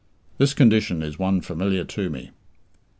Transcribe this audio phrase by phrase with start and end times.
[0.39, 2.31] This condition is one familiar to me.